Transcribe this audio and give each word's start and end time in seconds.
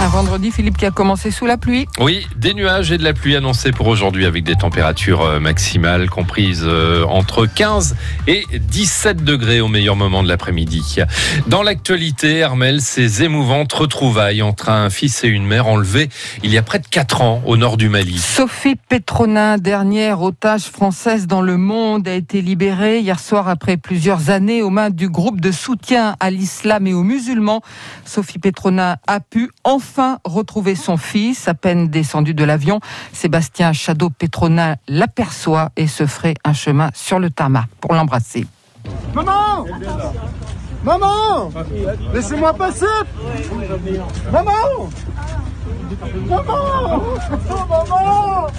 Un 0.00 0.06
vendredi, 0.06 0.52
Philippe, 0.52 0.76
qui 0.76 0.86
a 0.86 0.92
commencé 0.92 1.32
sous 1.32 1.44
la 1.44 1.56
pluie. 1.56 1.88
Oui, 1.98 2.24
des 2.36 2.54
nuages 2.54 2.92
et 2.92 2.98
de 2.98 3.02
la 3.02 3.14
pluie 3.14 3.34
annoncés 3.34 3.72
pour 3.72 3.88
aujourd'hui 3.88 4.26
avec 4.26 4.44
des 4.44 4.54
températures 4.54 5.22
euh, 5.22 5.40
maximales 5.40 6.08
comprises 6.08 6.62
euh, 6.64 7.04
entre 7.06 7.46
15 7.46 7.96
et 8.28 8.44
17 8.52 9.24
degrés 9.24 9.60
au 9.60 9.66
meilleur 9.66 9.96
moment 9.96 10.22
de 10.22 10.28
l'après-midi. 10.28 10.98
Dans 11.48 11.64
l'actualité, 11.64 12.44
Armel, 12.44 12.80
ces 12.80 13.24
émouvantes 13.24 13.72
retrouvailles 13.72 14.40
entre 14.40 14.68
un 14.68 14.88
fils 14.88 15.24
et 15.24 15.28
une 15.28 15.44
mère 15.44 15.66
enlevés 15.66 16.08
il 16.44 16.52
y 16.52 16.58
a 16.58 16.62
près 16.62 16.78
de 16.78 16.86
4 16.86 17.22
ans 17.22 17.42
au 17.44 17.56
nord 17.56 17.76
du 17.76 17.88
Mali. 17.88 18.18
Sophie 18.18 18.76
Petronin, 18.76 19.58
dernière 19.58 20.22
otage 20.22 20.66
française 20.66 21.26
dans 21.26 21.42
le 21.42 21.56
monde, 21.56 22.06
a 22.06 22.14
été 22.14 22.40
libérée 22.40 23.00
hier 23.00 23.18
soir 23.18 23.48
après 23.48 23.76
plusieurs 23.76 24.30
années 24.30 24.62
aux 24.62 24.70
mains 24.70 24.90
du 24.90 25.08
groupe 25.08 25.40
de 25.40 25.50
soutien 25.50 26.14
à 26.20 26.30
l'islam 26.30 26.86
et 26.86 26.94
aux 26.94 27.02
musulmans. 27.02 27.62
Sophie 28.04 28.38
Petronin 28.38 28.96
a 29.08 29.18
pu 29.18 29.50
enfin 29.64 29.87
enfin 29.88 30.18
retrouver 30.24 30.74
son 30.74 30.96
fils. 30.96 31.48
À 31.48 31.54
peine 31.54 31.88
descendu 31.88 32.34
de 32.34 32.44
l'avion, 32.44 32.80
Sébastien 33.12 33.72
Chadeau 33.72 34.10
Petrona 34.10 34.76
l'aperçoit 34.86 35.70
et 35.76 35.86
se 35.86 36.06
ferait 36.06 36.34
un 36.44 36.52
chemin 36.52 36.90
sur 36.94 37.18
le 37.18 37.30
tarmac 37.30 37.66
pour 37.80 37.94
l'embrasser. 37.94 38.46
Maman! 39.14 39.64
Maman! 40.84 41.50
Laissez-moi 42.12 42.52
passer! 42.54 42.86
Maman! 44.30 44.52
Maman! 46.28 47.02
Maman! 47.24 48.50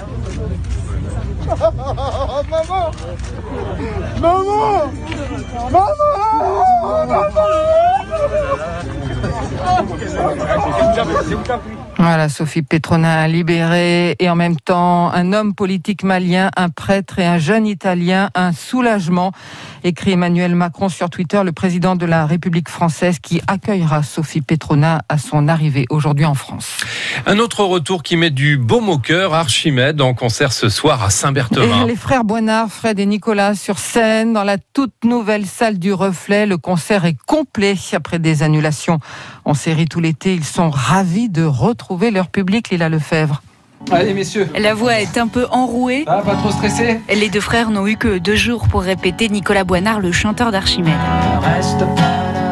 Maman! 2.49 2.91
Maman! 4.19 4.91
Maman 7.07 7.68
c'est 10.07 11.35
où 11.35 11.41
voilà, 12.01 12.29
Sophie 12.29 12.61
Petronin 12.61 13.27
libérée 13.27 14.15
et 14.19 14.29
en 14.29 14.35
même 14.35 14.55
temps 14.55 15.11
un 15.11 15.33
homme 15.33 15.53
politique 15.53 16.03
malien, 16.03 16.49
un 16.55 16.69
prêtre 16.69 17.19
et 17.19 17.25
un 17.25 17.39
jeune 17.39 17.67
italien, 17.67 18.29
un 18.35 18.53
soulagement, 18.53 19.33
écrit 19.83 20.13
Emmanuel 20.13 20.55
Macron 20.55 20.87
sur 20.87 21.09
Twitter, 21.09 21.41
le 21.43 21.51
président 21.51 21.97
de 21.97 22.05
la 22.05 22.25
République 22.25 22.69
française 22.69 23.19
qui 23.19 23.41
accueillera 23.47 24.01
Sophie 24.01 24.39
Petronin 24.39 24.99
à 25.09 25.17
son 25.17 25.49
arrivée 25.49 25.87
aujourd'hui 25.89 26.23
en 26.23 26.35
France. 26.35 26.77
Un 27.25 27.37
autre 27.37 27.65
retour 27.65 28.01
qui 28.01 28.15
met 28.15 28.29
du 28.29 28.55
baume 28.55 28.87
au 28.87 28.97
cœur, 28.97 29.33
Archimède 29.33 29.99
en 29.99 30.13
concert 30.13 30.53
ce 30.53 30.69
soir 30.69 31.03
à 31.03 31.09
Saint-Berthevin. 31.09 31.85
Les 31.85 31.97
frères 31.97 32.23
Boinard, 32.23 32.69
Fred 32.69 32.97
et 32.97 33.05
Nicolas 33.05 33.55
sur 33.55 33.77
scène 33.77 34.31
dans 34.31 34.45
la 34.45 34.57
toute 34.57 35.03
nouvelle 35.03 35.45
salle 35.45 35.77
du 35.77 35.91
Reflet. 35.91 36.45
Le 36.45 36.57
concert 36.57 37.03
est 37.03 37.17
complet 37.27 37.75
après 37.91 38.19
des 38.19 38.41
annulations 38.41 38.99
en 39.43 39.53
série 39.53 39.87
tout 39.87 39.99
l'été. 39.99 40.33
Ils 40.33 40.45
sont 40.45 40.69
ravis 40.69 41.27
de 41.27 41.43
retrouver 41.43 41.88
leur 42.11 42.27
public, 42.27 42.69
Lila 42.69 42.89
Lefebvre. 42.89 43.41
Allez 43.91 44.13
messieurs. 44.13 44.49
La 44.57 44.73
voix 44.73 44.99
est 44.99 45.17
un 45.17 45.27
peu 45.27 45.45
enrouée. 45.51 46.03
Ah, 46.07 46.21
pas 46.23 46.35
trop 46.35 46.51
stressé 46.51 46.99
Les 47.09 47.29
deux 47.29 47.39
frères 47.39 47.71
n'ont 47.71 47.87
eu 47.87 47.95
que 47.95 48.17
deux 48.17 48.35
jours 48.35 48.67
pour 48.67 48.81
répéter 48.81 49.29
Nicolas 49.29 49.63
Boinard, 49.63 49.99
le 49.99 50.11
chanteur 50.11 50.51
d'Archimède. 50.51 50.93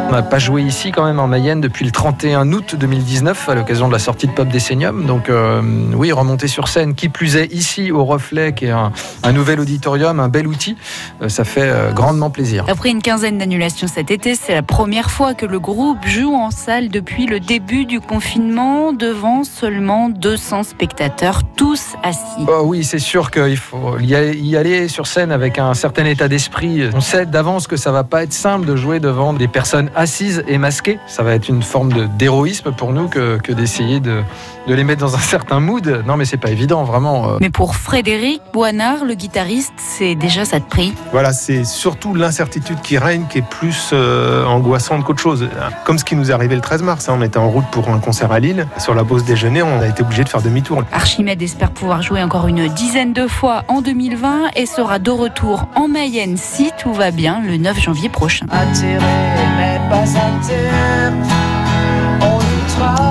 On 0.09 0.11
n'a 0.13 0.23
pas 0.23 0.39
joué 0.39 0.61
ici 0.61 0.94
quand 0.94 1.03
même 1.03 1.19
en 1.19 1.27
Mayenne 1.27 1.59
depuis 1.59 1.83
le 1.83 1.91
31 1.91 2.53
août 2.53 2.77
2019 2.80 3.50
à 3.50 3.55
l'occasion 3.55 3.89
de 3.89 3.94
la 3.94 4.00
sortie 4.00 4.27
de 4.27 4.31
Pop 4.31 4.47
Décennium. 4.47 5.05
Donc 5.05 5.30
euh, 5.30 5.61
oui, 5.94 6.14
remonter 6.14 6.47
sur 6.47 6.69
scène, 6.69 6.95
qui 6.95 7.09
plus 7.09 7.36
est 7.36 7.53
ici 7.53 7.91
au 7.91 8.05
Reflet, 8.05 8.53
qui 8.53 8.67
est 8.67 8.72
un, 8.72 8.94
nouvel 9.33 9.59
auditorium, 9.59 10.22
un 10.22 10.30
bel 10.30 10.47
outil, 10.47 10.77
euh, 11.22 11.27
ça 11.27 11.44
fait 11.44 11.69
euh, 11.69 11.91
grandement 11.91 12.30
plaisir. 12.30 12.64
Après 12.69 12.89
une 12.89 13.02
quinzaine 13.02 13.38
d'annulations 13.38 13.88
cet 13.88 14.09
été, 14.09 14.36
c'est 14.36 14.53
la 14.53 14.64
première 14.64 15.11
fois 15.11 15.33
que 15.33 15.45
le 15.45 15.59
groupe 15.59 16.05
joue 16.05 16.33
en 16.33 16.52
salle 16.52 16.88
depuis 16.88 17.25
le 17.25 17.42
début 17.42 17.83
du 17.83 17.99
confinement 17.99 18.94
devant 18.94 19.44
seulement 19.44 20.08
200 20.08 20.64
spectateurs, 20.64 21.42
tous 21.58 21.95
assis. 22.02 22.45
Oh 22.47 22.61
oui, 22.64 22.86
c'est 22.86 22.99
sûr 22.99 23.30
qu'il 23.30 23.58
faut 23.58 23.99
y 23.99 24.15
aller 24.55 24.87
sur 24.87 25.05
scène 25.05 25.33
avec 25.33 25.59
un 25.59 25.73
certain 25.73 26.05
état 26.05 26.30
d'esprit. 26.30 26.83
On 26.93 27.02
sait 27.02 27.26
d'avance 27.26 27.67
que 27.67 27.76
ça 27.76 27.92
va 27.92 28.05
pas 28.05 28.23
être 28.23 28.33
simple 28.33 28.65
de 28.65 28.77
jouer 28.77 29.02
devant 29.02 29.33
des 29.33 29.49
personnes 29.49 29.92
assises 29.97 30.43
et 30.47 30.58
masquées. 30.58 30.99
Ça 31.08 31.23
va 31.23 31.33
être 31.33 31.49
une 31.49 31.63
forme 31.63 32.08
d'héroïsme 32.17 32.71
pour 32.71 32.93
nous 32.93 33.08
que, 33.08 33.37
que 33.37 33.52
d'essayer 33.52 33.99
de, 33.99 34.21
de, 34.67 34.73
les 34.73 34.83
mettre 34.83 35.02
dans 35.02 35.15
un 35.15 35.19
certain 35.35 35.59
mood. 35.59 36.03
Non, 36.05 36.15
mais 36.15 36.25
c'est 36.25 36.37
pas 36.37 36.52
évident, 36.52 36.83
vraiment. 36.83 37.30
Euh. 37.30 37.37
Mais 37.41 37.49
pour 37.49 37.75
Frédéric 37.75 38.41
Boinard, 38.53 39.03
le 39.03 39.15
guitariste, 39.15 39.73
c'est 39.77 40.15
déjà 40.15 40.45
ça 40.45 40.59
de 40.59 40.65
prix. 40.65 40.93
Voilà, 41.11 41.33
c'est 41.33 41.65
surtout 41.65 42.13
l'incertitude 42.13 42.80
qui 42.81 42.97
règne 42.97 43.25
qui 43.30 43.39
est 43.39 43.49
plus 43.49 43.89
euh, 43.91 44.45
angoissante 44.45 45.03
qu'autre 45.03 45.21
chose. 45.21 45.49
Comme 45.83 45.97
ce 45.97 46.05
qui 46.05 46.15
nous 46.15 46.29
est 46.29 46.33
arrivé 46.33 46.55
le 46.55 46.61
13 46.61 46.83
mars. 46.83 47.09
Hein. 47.09 47.15
On 47.17 47.23
était 47.23 47.39
en 47.39 47.49
route 47.49 47.65
pour 47.71 47.89
un 47.89 47.99
concert 47.99 48.31
à 48.31 48.39
Lille. 48.39 48.67
Sur 48.77 48.93
la 48.93 49.03
pause 49.03 49.25
déjeuner, 49.25 49.64
on 49.64 49.81
a 49.81 49.87
été 49.87 50.03
obligé 50.03 50.23
de 50.23 50.29
faire 50.29 50.41
demi-tour. 50.41 50.83
Archimède 50.91 51.41
espère 51.41 51.71
pouvoir 51.71 52.03
jouer 52.03 52.21
encore 52.21 52.47
une 52.47 52.67
dizaine 52.67 53.14
de 53.14 53.27
fois 53.27 53.64
en 53.67 53.81
2020 53.81 54.52
et 54.55 54.65
sera 54.67 54.99
de 54.99 55.11
retour 55.11 55.67
en 55.75 55.87
Mayenne 55.87 56.37
si 56.37 56.69
tout 56.77 56.93
va 56.93 57.09
bien 57.11 57.41
le 57.41 57.58
9 57.58 57.79
janvier 57.79 58.09
prochain. 58.09 58.45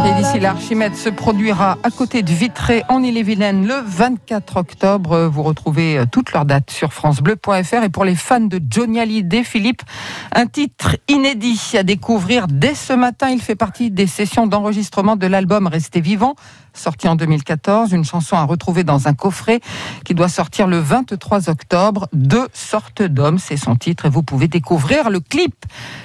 Et 0.06 0.22
d'ici 0.22 0.38
là, 0.38 0.50
Archimède 0.50 0.94
se 0.94 1.08
produira 1.08 1.78
à 1.82 1.90
côté 1.90 2.22
de 2.22 2.30
Vitré 2.30 2.84
en 2.88 3.02
Ille-et-Vilaine 3.02 3.66
le 3.66 3.74
24 3.84 4.56
octobre. 4.58 5.26
Vous 5.26 5.42
retrouvez 5.42 5.98
euh, 5.98 6.04
toutes 6.10 6.32
leurs 6.32 6.44
dates 6.44 6.70
sur 6.70 6.92
francebleu.fr. 6.92 7.82
Et 7.82 7.88
pour 7.88 8.04
les 8.04 8.14
fans 8.14 8.40
de 8.40 8.60
Johnny 8.70 9.00
Hallyday, 9.00 9.42
Philippe, 9.42 9.82
un 10.32 10.46
titre 10.46 10.96
inédit 11.08 11.60
à 11.74 11.82
découvrir 11.82 12.46
dès 12.46 12.74
ce 12.74 12.92
matin. 12.92 13.30
Il 13.30 13.40
fait 13.40 13.56
partie 13.56 13.90
des 13.90 14.06
sessions 14.06 14.46
d'enregistrement 14.46 15.16
de 15.16 15.26
l'album 15.26 15.66
Restez 15.66 16.00
vivant 16.00 16.36
sorti 16.76 17.08
en 17.08 17.16
2014, 17.16 17.92
une 17.92 18.04
chanson 18.04 18.36
à 18.36 18.44
retrouver 18.44 18.84
dans 18.84 19.08
un 19.08 19.14
coffret 19.14 19.60
qui 20.04 20.14
doit 20.14 20.28
sortir 20.28 20.66
le 20.66 20.78
23 20.78 21.48
octobre. 21.48 22.08
Deux 22.12 22.48
sortes 22.52 23.02
d'hommes, 23.02 23.38
c'est 23.38 23.56
son 23.56 23.76
titre 23.76 24.06
et 24.06 24.08
vous 24.08 24.22
pouvez 24.22 24.48
découvrir 24.48 25.10
le 25.10 25.20
clip 25.20 25.54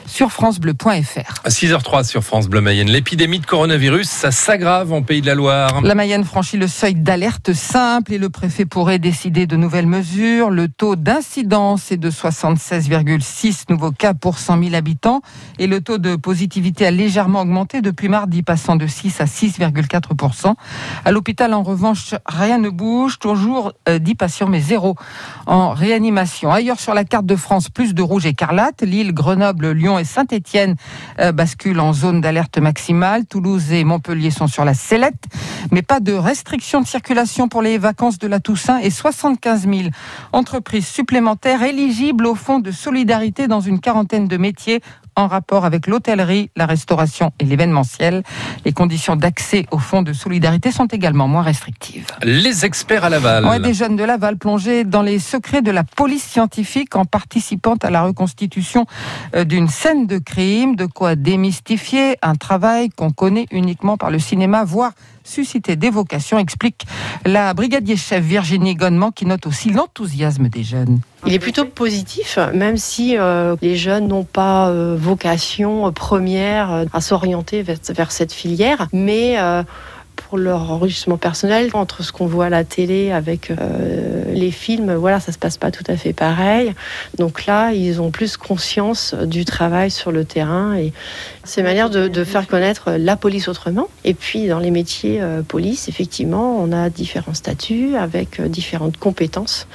sur 0.05 0.31
francebleu.fr. 0.31 1.41
À 1.43 1.49
6h03 1.49 2.03
sur 2.03 2.23
France 2.23 2.47
Bleu 2.47 2.61
Mayenne, 2.61 2.89
l'épidémie 2.89 3.39
de 3.39 3.45
coronavirus, 3.45 4.09
ça 4.09 4.31
s'aggrave 4.31 4.91
en 4.91 5.01
Pays 5.01 5.21
de 5.21 5.27
la 5.27 5.35
Loire. 5.35 5.81
La 5.81 5.95
Mayenne 5.95 6.25
franchit 6.25 6.57
le 6.57 6.67
seuil 6.67 6.95
d'alerte 6.95 7.53
simple 7.53 8.13
et 8.13 8.17
le 8.17 8.29
préfet 8.29 8.65
pourrait 8.65 8.99
décider 8.99 9.47
de 9.47 9.55
nouvelles 9.55 9.87
mesures. 9.87 10.49
Le 10.49 10.67
taux 10.67 10.95
d'incidence 10.95 11.91
est 11.91 11.97
de 11.97 12.09
76,6 12.09 13.65
nouveaux 13.69 13.91
cas 13.91 14.13
pour 14.13 14.37
100 14.37 14.63
000 14.63 14.75
habitants 14.75 15.21
et 15.59 15.67
le 15.67 15.81
taux 15.81 15.97
de 15.97 16.15
positivité 16.15 16.85
a 16.85 16.91
légèrement 16.91 17.41
augmenté 17.41 17.81
depuis 17.81 18.09
mardi, 18.09 18.43
passant 18.43 18.75
de 18.75 18.87
6 18.87 19.21
à 19.21 19.25
6,4 19.25 20.11
à 21.05 21.11
l'hôpital, 21.11 21.53
en 21.53 21.63
revanche, 21.63 22.15
rien 22.25 22.57
ne 22.57 22.69
bouge. 22.69 23.19
Toujours 23.19 23.73
10 23.87 24.11
euh, 24.11 24.15
patients, 24.17 24.47
mais 24.47 24.59
zéro 24.59 24.95
en 25.45 25.71
réanimation. 25.71 26.51
Ailleurs 26.51 26.79
sur 26.79 26.93
la 26.93 27.03
carte 27.03 27.25
de 27.25 27.35
France, 27.35 27.69
plus 27.69 27.93
de 27.93 28.01
rouge 28.01 28.25
écarlate. 28.25 28.81
Lille, 28.81 29.13
Grenoble, 29.13 29.71
Lyon 29.71 29.99
et 29.99 30.03
Saint-Étienne 30.03 30.75
euh, 31.19 31.31
basculent 31.31 31.79
en 31.79 31.93
zone 31.93 32.21
d'alerte 32.21 32.57
maximale. 32.57 33.25
Toulouse 33.25 33.71
et 33.71 33.83
Montpellier 33.83 34.31
sont 34.31 34.47
sur 34.47 34.65
la 34.65 34.73
sellette. 34.73 35.23
Mais 35.71 35.81
pas 35.81 35.99
de 35.99 36.13
restriction 36.13 36.81
de 36.81 36.87
circulation 36.87 37.47
pour 37.47 37.61
les 37.61 37.77
vacances 37.77 38.17
de 38.17 38.27
la 38.27 38.39
Toussaint 38.39 38.79
et 38.79 38.89
75 38.89 39.67
000 39.67 39.89
entreprises 40.33 40.87
supplémentaires 40.87 41.63
éligibles 41.63 42.25
au 42.25 42.35
fonds 42.35 42.59
de 42.59 42.71
solidarité 42.71 43.47
dans 43.47 43.61
une 43.61 43.79
quarantaine 43.79 44.27
de 44.27 44.37
métiers 44.37 44.81
en 45.21 45.27
rapport 45.27 45.65
avec 45.65 45.87
l'hôtellerie, 45.87 46.49
la 46.55 46.65
restauration 46.65 47.31
et 47.39 47.45
l'événementiel. 47.45 48.23
Les 48.65 48.73
conditions 48.73 49.15
d'accès 49.15 49.65
au 49.71 49.77
fonds 49.77 50.01
de 50.01 50.13
solidarité 50.13 50.71
sont 50.71 50.87
également 50.87 51.27
moins 51.27 51.43
restrictives. 51.43 52.07
Les 52.23 52.65
experts 52.65 53.03
à 53.03 53.09
Laval. 53.09 53.45
Ouais, 53.45 53.59
des 53.59 53.73
jeunes 53.73 53.95
de 53.95 54.03
Laval 54.03 54.37
plongés 54.37 54.83
dans 54.83 55.01
les 55.01 55.19
secrets 55.19 55.61
de 55.61 55.71
la 55.71 55.83
police 55.83 56.23
scientifique 56.23 56.95
en 56.95 57.05
participant 57.05 57.75
à 57.81 57.89
la 57.89 58.03
reconstitution 58.03 58.85
euh, 59.35 59.43
d'une 59.43 59.67
scène 59.67 60.07
de 60.07 60.17
crime, 60.17 60.75
de 60.75 60.85
quoi 60.85 61.15
démystifier 61.15 62.17
un 62.21 62.35
travail 62.35 62.89
qu'on 62.89 63.11
connaît 63.11 63.45
uniquement 63.51 63.97
par 63.97 64.09
le 64.11 64.19
cinéma, 64.19 64.63
voire 64.63 64.93
susciter 65.23 65.75
des 65.75 65.89
vocations, 65.89 66.37
explique 66.37 66.85
la 67.25 67.53
brigadier 67.53 67.97
chef 67.97 68.23
Virginie 68.23 68.75
Gonnement 68.75 69.11
qui 69.11 69.25
note 69.25 69.47
aussi 69.47 69.71
l'enthousiasme 69.71 70.49
des 70.49 70.63
jeunes. 70.63 70.99
Il 71.25 71.33
est 71.33 71.39
plutôt 71.39 71.65
positif, 71.65 72.39
même 72.53 72.77
si 72.77 73.17
euh, 73.17 73.55
les 73.61 73.75
jeunes 73.75 74.07
n'ont 74.07 74.23
pas 74.23 74.69
euh, 74.69 74.95
vocation 74.97 75.91
première 75.91 76.85
à 76.93 77.01
s'orienter 77.01 77.61
vers, 77.61 77.77
vers, 77.89 78.11
cette 78.11 78.33
filière, 78.33 78.87
mais 78.91 79.37
pour 80.27 80.37
leur 80.37 80.71
enregistrement 80.71 81.17
personnel. 81.17 81.69
Entre 81.73 82.03
ce 82.03 82.11
qu'on 82.11 82.25
voit 82.25 82.45
à 82.45 82.49
la 82.49 82.63
télé 82.63 83.11
avec 83.11 83.51
euh, 83.51 84.23
les 84.33 84.51
films, 84.51 84.93
voilà, 84.93 85.19
ça 85.19 85.31
se 85.31 85.37
passe 85.37 85.57
pas 85.57 85.71
tout 85.71 85.83
à 85.87 85.95
fait 85.95 86.13
pareil. 86.13 86.73
Donc 87.17 87.45
là, 87.45 87.71
ils 87.73 88.01
ont 88.01 88.11
plus 88.11 88.37
conscience 88.37 89.13
du 89.13 89.45
travail 89.45 89.91
sur 89.91 90.11
le 90.11 90.25
terrain 90.25 90.75
et 90.75 90.93
c'est 91.43 91.61
une 91.61 91.67
manière 91.67 91.89
de, 91.89 92.23
faire 92.23 92.47
connaître 92.47 92.91
la 92.91 93.15
police 93.15 93.47
autrement. 93.47 93.87
Et 94.03 94.13
puis 94.13 94.47
dans 94.47 94.59
les 94.59 94.69
métiers 94.69 95.21
euh, 95.21 95.41
police, 95.41 95.87
effectivement, 95.87 96.57
on 96.59 96.71
a 96.71 96.89
différents 96.89 97.33
statuts 97.33 97.95
avec 97.95 98.39
euh, 98.39 98.47
différentes 98.47 98.97
compétences 98.97 99.67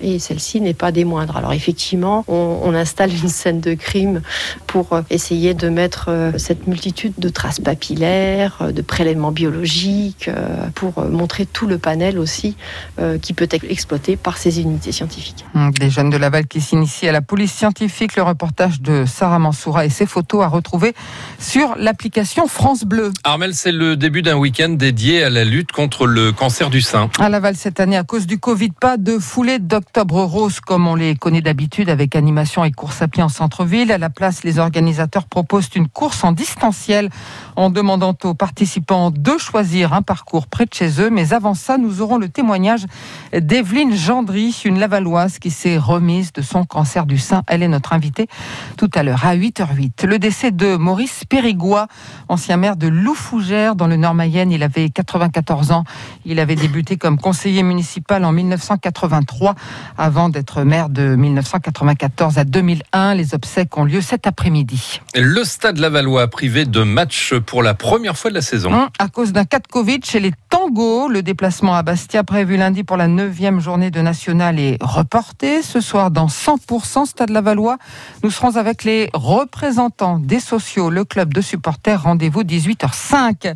et 0.00 0.18
celle-ci 0.18 0.60
n'est 0.60 0.74
pas 0.74 0.92
des 0.92 1.04
moindres. 1.04 1.36
Alors 1.36 1.52
effectivement, 1.52 2.24
on, 2.28 2.74
installe 2.74 3.12
une 3.12 3.28
scène 3.28 3.60
de 3.60 3.74
crime 3.74 4.20
pour 4.66 5.00
essayer 5.08 5.54
de 5.54 5.68
mettre 5.68 6.32
cette 6.38 6.66
multitude 6.66 7.12
de 7.18 7.28
traces 7.28 7.60
papillaires, 7.60 8.72
de 8.72 8.82
prélèvements 8.82 9.30
biologiques, 9.30 9.83
euh, 10.28 10.68
pour 10.74 11.04
montrer 11.04 11.46
tout 11.46 11.66
le 11.66 11.78
panel 11.78 12.18
aussi 12.18 12.56
euh, 12.98 13.18
qui 13.18 13.32
peut 13.32 13.48
être 13.50 13.64
exploité 13.68 14.16
par 14.16 14.38
ces 14.38 14.60
unités 14.60 14.92
scientifiques. 14.92 15.44
Hum, 15.54 15.70
Des 15.72 15.90
jeunes 15.90 16.10
de 16.10 16.16
Laval 16.16 16.46
qui 16.46 16.60
s'initient 16.60 17.08
à 17.08 17.12
la 17.12 17.20
police 17.20 17.52
scientifique. 17.52 18.16
Le 18.16 18.22
reportage 18.22 18.80
de 18.80 19.04
Sarah 19.06 19.38
Mansoura 19.38 19.84
et 19.84 19.90
ses 19.90 20.06
photos 20.06 20.42
à 20.44 20.48
retrouver 20.48 20.94
sur 21.38 21.76
l'application 21.76 22.46
France 22.46 22.84
Bleu. 22.84 23.12
Armel, 23.24 23.54
c'est 23.54 23.72
le 23.72 23.96
début 23.96 24.22
d'un 24.22 24.36
week-end 24.36 24.70
dédié 24.70 25.22
à 25.24 25.30
la 25.30 25.44
lutte 25.44 25.72
contre 25.72 26.06
le 26.06 26.32
cancer 26.32 26.70
du 26.70 26.80
sein. 26.80 27.10
À 27.18 27.28
Laval 27.28 27.56
cette 27.56 27.80
année, 27.80 27.96
à 27.96 28.04
cause 28.04 28.26
du 28.26 28.38
Covid, 28.38 28.70
pas 28.70 28.96
de 28.96 29.18
foulée 29.18 29.58
d'octobre 29.58 30.22
rose 30.22 30.60
comme 30.60 30.86
on 30.86 30.94
les 30.94 31.14
connaît 31.16 31.42
d'habitude 31.42 31.88
avec 31.90 32.16
animation 32.16 32.64
et 32.64 32.72
course 32.72 33.02
à 33.02 33.08
pied 33.08 33.22
en 33.22 33.28
centre-ville. 33.28 33.92
À 33.92 33.98
la 33.98 34.10
place, 34.10 34.44
les 34.44 34.58
organisateurs 34.58 35.26
proposent 35.26 35.68
une 35.74 35.88
course 35.88 36.24
en 36.24 36.32
distanciel 36.32 37.10
en 37.56 37.70
demandant 37.70 38.16
aux 38.24 38.34
participants 38.34 39.10
de 39.10 39.38
choisir 39.38 39.73
un 39.82 40.02
parcours 40.02 40.46
près 40.46 40.66
de 40.66 40.72
chez 40.72 41.00
eux. 41.00 41.10
Mais 41.10 41.32
avant 41.32 41.54
ça, 41.54 41.78
nous 41.78 42.00
aurons 42.00 42.18
le 42.18 42.28
témoignage 42.28 42.84
d'Evelyne 43.32 43.94
Gendry, 43.96 44.54
une 44.64 44.78
Lavalloise 44.78 45.38
qui 45.40 45.50
s'est 45.50 45.76
remise 45.78 46.32
de 46.32 46.42
son 46.42 46.64
cancer 46.64 47.06
du 47.06 47.18
sein. 47.18 47.42
Elle 47.48 47.62
est 47.62 47.68
notre 47.68 47.92
invitée 47.92 48.28
tout 48.76 48.90
à 48.94 49.02
l'heure 49.02 49.24
à 49.26 49.34
8h08. 49.34 50.06
Le 50.06 50.18
décès 50.18 50.52
de 50.52 50.76
Maurice 50.76 51.24
Périgois, 51.28 51.88
ancien 52.28 52.56
maire 52.56 52.76
de 52.76 52.86
Loufougère 52.86 53.74
dans 53.74 53.86
le 53.88 53.96
Nord-Mayenne. 53.96 54.52
Il 54.52 54.62
avait 54.62 54.90
94 54.90 55.72
ans. 55.72 55.84
Il 56.24 56.38
avait 56.38 56.54
débuté 56.56 56.96
comme 56.96 57.18
conseiller 57.18 57.62
municipal 57.62 58.24
en 58.24 58.32
1983 58.32 59.54
avant 59.98 60.28
d'être 60.28 60.62
maire 60.62 60.88
de 60.88 61.16
1994 61.16 62.38
à 62.38 62.44
2001. 62.44 63.14
Les 63.14 63.34
obsèques 63.34 63.76
ont 63.76 63.84
lieu 63.84 64.00
cet 64.00 64.26
après-midi. 64.26 65.00
Le 65.14 65.44
stade 65.44 65.78
Lavallois 65.78 66.28
privé 66.28 66.64
de 66.64 66.82
match 66.82 67.34
pour 67.34 67.62
la 67.62 67.74
première 67.74 68.16
fois 68.16 68.30
de 68.30 68.34
la 68.34 68.42
saison. 68.42 68.72
Hum, 68.72 68.88
À 68.98 69.08
cause 69.08 69.32
d'un 69.32 69.44
Covid 69.62 70.00
chez 70.04 70.18
les 70.18 70.32
Tango, 70.50 71.08
le 71.08 71.22
déplacement 71.22 71.74
à 71.74 71.82
Bastia 71.82 72.24
prévu 72.24 72.56
lundi 72.56 72.82
pour 72.82 72.96
la 72.96 73.06
9e 73.06 73.60
journée 73.60 73.90
de 73.90 74.00
nationale 74.00 74.58
est 74.58 74.78
reporté. 74.80 75.62
Ce 75.62 75.80
soir, 75.80 76.10
dans 76.10 76.26
100% 76.26 77.06
Stade 77.06 77.30
Lavallois, 77.30 77.78
nous 78.22 78.30
serons 78.30 78.56
avec 78.56 78.82
les 78.84 79.10
représentants 79.14 80.18
des 80.18 80.40
sociaux, 80.40 80.90
le 80.90 81.04
club 81.04 81.32
de 81.32 81.40
supporters. 81.40 82.02
Rendez-vous 82.02 82.42
18h05. 82.42 83.54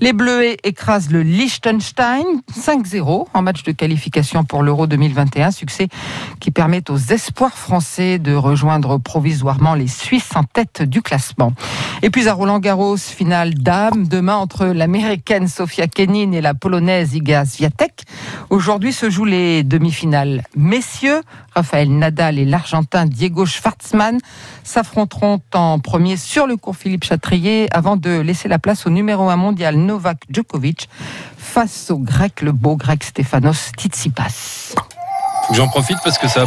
Les 0.00 0.12
Bleuets 0.12 0.56
écrasent 0.62 1.10
le 1.10 1.22
Liechtenstein 1.22 2.24
5-0 2.52 3.26
en 3.32 3.42
match 3.42 3.62
de 3.64 3.72
qualification 3.72 4.44
pour 4.44 4.62
l'Euro 4.62 4.86
2021. 4.86 5.50
Succès 5.50 5.88
qui 6.38 6.50
permet 6.50 6.88
aux 6.90 6.98
espoirs 6.98 7.56
français 7.56 8.18
de 8.18 8.34
rejoindre 8.34 8.98
provisoirement 8.98 9.74
les 9.74 9.88
Suisses 9.88 10.30
en 10.36 10.44
tête 10.44 10.82
du 10.82 11.02
classement. 11.02 11.52
Et 12.02 12.10
puis 12.10 12.28
à 12.28 12.34
Roland-Garros, 12.34 12.96
finale 12.96 13.54
dame, 13.54 14.06
demain 14.06 14.36
entre 14.36 14.66
l'américaine 14.66 15.39
Sofia 15.48 15.86
Kenin 15.86 16.32
et 16.32 16.40
la 16.40 16.54
polonaise 16.54 17.14
Iga 17.14 17.44
Swiatek. 17.44 18.04
Aujourd'hui 18.50 18.92
se 18.92 19.10
jouent 19.10 19.24
les 19.24 19.62
demi-finales. 19.62 20.44
Messieurs, 20.56 21.22
Raphaël 21.54 21.90
Nadal 21.90 22.38
et 22.38 22.44
l'argentin 22.44 23.06
Diego 23.06 23.46
Schwartzmann 23.46 24.18
s'affronteront 24.64 25.40
en 25.54 25.78
premier 25.78 26.16
sur 26.16 26.46
le 26.46 26.56
cours 26.56 26.76
Philippe 26.76 27.04
Chatrier 27.04 27.68
avant 27.72 27.96
de 27.96 28.20
laisser 28.20 28.48
la 28.48 28.58
place 28.58 28.86
au 28.86 28.90
numéro 28.90 29.28
1 29.28 29.36
mondial 29.36 29.76
Novak 29.76 30.24
Djokovic 30.30 30.88
face 31.36 31.90
au 31.90 31.98
grec, 31.98 32.42
le 32.42 32.52
beau 32.52 32.76
grec 32.76 33.04
Stefanos 33.04 33.72
Tsitsipas. 33.76 34.74
J'en 35.52 35.66
profite 35.66 35.98
parce 36.04 36.16
que 36.16 36.28
ça 36.28 36.42